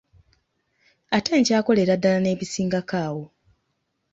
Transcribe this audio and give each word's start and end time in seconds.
Ate 1.15 1.31
nkyakolera 1.39 1.93
ddala 1.99 2.19
n'ebisingako 2.21 2.95
awo. 3.05 3.23